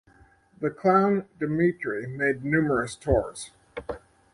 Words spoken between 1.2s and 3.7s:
Dimitri made numerous tours.